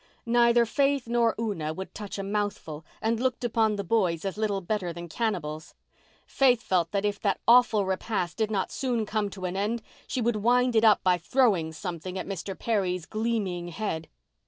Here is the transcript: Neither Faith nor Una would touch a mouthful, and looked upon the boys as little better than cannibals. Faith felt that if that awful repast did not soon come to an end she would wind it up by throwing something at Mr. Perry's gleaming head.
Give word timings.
Neither 0.25 0.65
Faith 0.65 1.07
nor 1.07 1.35
Una 1.39 1.75
would 1.75 1.93
touch 1.93 2.17
a 2.17 2.23
mouthful, 2.23 2.83
and 3.03 3.19
looked 3.19 3.43
upon 3.43 3.75
the 3.75 3.83
boys 3.83 4.25
as 4.25 4.35
little 4.35 4.59
better 4.59 4.91
than 4.91 5.07
cannibals. 5.07 5.75
Faith 6.25 6.63
felt 6.63 6.89
that 6.89 7.05
if 7.05 7.19
that 7.19 7.39
awful 7.47 7.85
repast 7.85 8.37
did 8.37 8.49
not 8.49 8.71
soon 8.71 9.05
come 9.05 9.29
to 9.29 9.45
an 9.45 9.55
end 9.55 9.83
she 10.07 10.19
would 10.19 10.37
wind 10.37 10.75
it 10.75 10.83
up 10.83 11.03
by 11.03 11.19
throwing 11.19 11.71
something 11.71 12.17
at 12.17 12.25
Mr. 12.25 12.57
Perry's 12.57 13.05
gleaming 13.05 13.67
head. 13.67 14.07